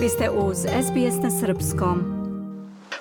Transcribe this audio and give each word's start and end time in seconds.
Vi 0.00 0.08
ste 0.08 0.30
uz 0.30 0.58
SBS 0.58 1.16
na 1.22 1.30
Srpskom. 1.40 1.98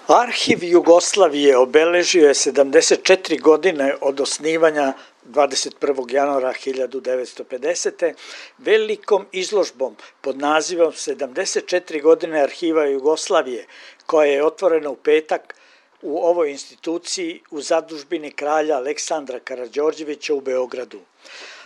Arhiv 0.07 0.63
Jugoslavije 0.63 1.57
obeležio 1.57 2.27
je 2.27 2.33
74 2.33 3.41
godine 3.41 3.95
od 4.01 4.19
osnivanja 4.19 4.93
21. 5.25 6.13
januara 6.13 6.53
1950. 6.65 8.13
velikom 8.57 9.25
izložbom 9.31 9.95
pod 10.21 10.37
nazivom 10.37 10.91
74 10.91 12.01
godine 12.01 12.41
arhiva 12.41 12.85
Jugoslavije, 12.85 13.65
koja 14.05 14.31
je 14.31 14.45
otvorena 14.45 14.89
u 14.89 14.95
petak 14.95 15.55
u 16.01 16.17
ovoj 16.17 16.51
instituciji 16.51 17.41
u 17.51 17.61
zadužbini 17.61 18.31
kralja 18.31 18.75
Aleksandra 18.75 19.39
Karadžorđevića 19.39 20.33
u 20.33 20.41
Beogradu. 20.41 20.99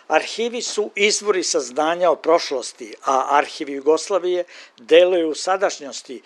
Arhivi 0.07 0.61
su 0.61 0.89
izvori 0.95 1.43
saznanja 1.43 2.11
o 2.11 2.15
prošlosti, 2.15 2.94
a 3.05 3.38
arhiv 3.38 3.70
Jugoslavije 3.70 4.44
deluju 4.77 5.30
u 5.30 5.35
sadašnjosti 5.35 6.21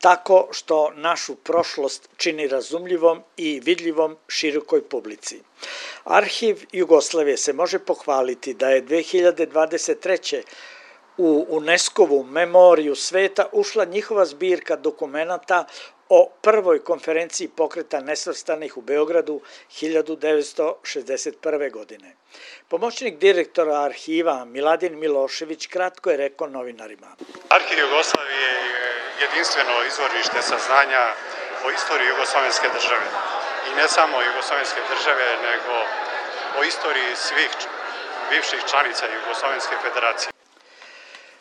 tako 0.00 0.48
što 0.52 0.90
našu 0.94 1.34
prošlost 1.34 2.08
čini 2.16 2.48
razumljivom 2.48 3.22
i 3.36 3.60
vidljivom 3.60 4.16
širokoj 4.28 4.82
publici. 4.88 5.40
Arhiv 6.04 6.66
Jugoslavije 6.72 7.36
se 7.36 7.52
može 7.52 7.78
pohvaliti 7.78 8.54
da 8.54 8.70
je 8.70 8.84
2023 8.84 10.42
u 11.16 11.46
UNESCO-vu 11.48 12.24
memoriju 12.24 12.94
sveta 12.94 13.48
ušla 13.52 13.84
njihova 13.84 14.24
zbirka 14.24 14.76
dokumenta 14.76 15.64
o 16.08 16.30
prvoj 16.42 16.84
konferenciji 16.84 17.48
pokreta 17.48 18.00
nesvrstanih 18.00 18.76
u 18.76 18.80
Beogradu 18.80 19.40
1961. 19.80 21.70
godine. 21.72 22.16
Pomoćnik 22.68 23.18
direktora 23.18 23.82
arhiva 23.82 24.44
Miladin 24.44 24.98
Milošević 24.98 25.66
kratko 25.66 26.10
je 26.10 26.16
rekao 26.16 26.48
novinarima. 26.48 27.16
Arhiv 27.48 27.78
Jugoslavije 27.78 28.50
je 28.74 28.92
jedinstveno 29.20 29.84
izvorište 29.90 30.42
saznanja 30.42 31.04
o 31.64 31.70
istoriji 31.70 32.08
Jugoslovenske 32.08 32.68
države. 32.76 33.06
I 33.68 33.76
ne 33.76 33.88
samo 33.88 34.22
Jugoslovenske 34.22 34.80
države, 34.90 35.26
nego 35.48 35.74
o 36.58 36.64
istoriji 36.64 37.16
svih 37.16 37.50
bivših 38.30 38.62
članica 38.70 39.04
Jugoslovenske 39.06 39.74
federacije. 39.82 40.37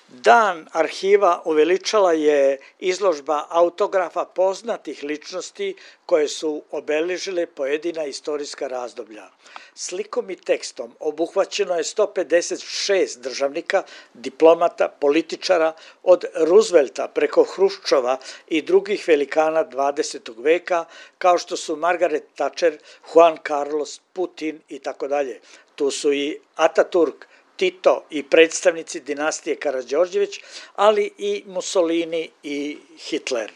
Dan 0.10 0.68
arhiva 0.72 1.42
uveličala 1.46 2.14
je 2.14 2.60
izložba 2.80 3.46
autografa 3.50 4.26
poznatih 4.26 5.04
ličnosti 5.04 5.76
koje 6.06 6.28
su 6.28 6.64
obeležile 6.72 7.46
pojedina 7.46 8.06
istorijska 8.06 8.68
razdoblja. 8.68 9.28
Slikom 9.76 10.30
i 10.30 10.36
tekstom 10.36 10.96
obuhvaćeno 11.00 11.76
je 11.76 11.84
156 11.84 13.20
državnika, 13.20 13.84
diplomata, 14.14 14.88
političara 14.88 15.74
od 16.04 16.26
Roosevelta 16.36 17.08
preko 17.08 17.44
Hruščova 17.44 18.18
i 18.48 18.62
drugih 18.62 19.08
velikana 19.08 19.66
20. 19.66 20.44
veka, 20.44 20.86
kao 21.18 21.38
što 21.38 21.58
su 21.58 21.76
Margaret 21.76 22.24
Thatcher, 22.36 22.78
Juan 23.14 23.38
Carlos, 23.48 24.02
Putin 24.14 24.62
i 24.70 24.80
tako 24.80 25.08
dalje. 25.08 25.40
Tu 25.76 25.92
su 25.92 26.14
i 26.14 26.40
Ataturk, 26.56 27.28
Tito 27.58 28.04
i 28.10 28.24
predstavnici 28.24 29.00
dinastije 29.00 29.56
Karadžorđević, 29.56 30.40
ali 30.76 31.12
i 31.18 31.44
Mussolini 31.48 32.30
i 32.44 32.78
Hitler. 32.98 33.52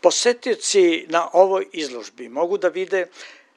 Posetioci 0.00 1.06
na 1.08 1.28
ovoj 1.32 1.66
izložbi 1.72 2.28
mogu 2.28 2.58
da 2.58 2.68
vide 2.68 3.06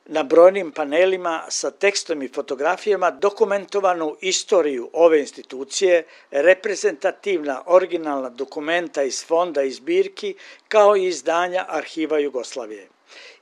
na 0.06 0.24
brojnim 0.24 0.72
panelima 0.72 1.46
sa 1.50 1.72
tekstom 1.72 2.24
i 2.24 2.28
fotografijama 2.28 3.12
dokumentovanu 3.12 4.18
istoriju 4.22 4.90
ove 4.94 5.20
institucije, 5.20 6.04
reprezentativna 6.32 7.64
originalna 7.66 8.30
dokumenta 8.30 9.04
iz 9.04 9.26
fonda 9.26 9.64
i 9.64 9.72
zbirki, 9.72 10.36
kao 10.68 10.98
i 10.98 11.08
izdanja 11.08 11.66
Arhiva 11.70 12.20
Jugoslavije. 12.20 12.93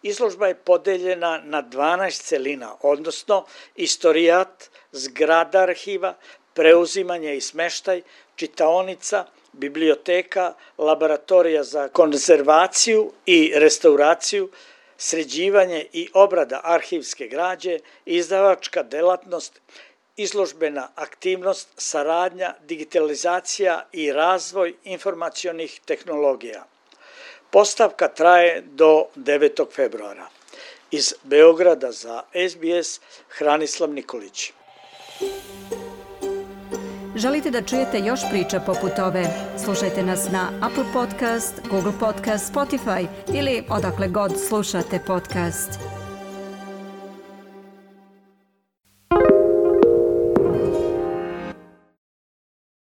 Izložba 0.03 0.47
je 0.47 0.56
podeljena 0.56 1.41
na 1.44 1.63
12 1.63 2.22
celina, 2.22 2.75
odnosno 2.81 3.45
istorijat, 3.75 4.69
zgrada 4.91 5.59
arhiva, 5.59 6.13
preuzimanje 6.53 7.35
i 7.35 7.41
smeštaj, 7.41 8.01
čitaonica, 8.35 9.25
biblioteka, 9.53 10.53
laboratorija 10.78 11.63
za 11.63 11.88
konzervaciju 11.88 13.12
i 13.25 13.51
restauraciju, 13.56 14.50
sređivanje 14.97 15.85
i 15.94 16.09
obrada 16.13 16.62
arhivske 16.63 17.28
građe, 17.28 17.79
izdavačka 18.06 18.83
delatnost, 18.83 19.62
izložbena 20.18 20.89
aktivnost, 20.95 21.69
saradnja, 21.78 22.53
digitalizacija 22.62 23.88
i 23.91 24.12
razvoj 24.12 24.73
informacionih 24.83 25.81
tehnologija. 25.85 26.66
Postavka 27.51 28.07
traje 28.07 28.62
do 28.62 29.06
9. 29.16 29.66
februara. 29.75 30.28
Iz 30.91 31.13
Beograda 31.23 31.91
za 31.91 32.22
SBS 32.50 33.00
Hranislav 33.29 33.89
Nikolić. 33.89 34.51
Želite 37.16 37.51
da 37.51 37.62
čujete 37.62 38.00
još 38.00 38.19
priča 38.31 38.59
poput 38.59 39.00
ove? 39.00 39.25
Slušajte 39.66 40.03
nas 40.03 40.31
na 40.31 40.50
Apple 40.62 40.85
Podcast, 40.94 41.53
Google 41.69 41.94
Podcast, 42.00 42.53
Spotify 42.53 43.07
ili 43.34 43.63
odakle 43.69 44.07
god 44.07 44.31
slušate 44.47 45.00
podcast. 45.07 46.00